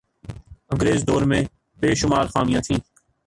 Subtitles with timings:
[0.71, 1.41] انگریز دور میں
[1.79, 2.79] بے شمار خامیاں تھیں